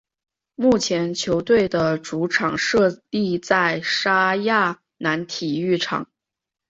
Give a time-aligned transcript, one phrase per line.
[0.55, 6.09] 目前球队的主场设立在莎亚南体育场。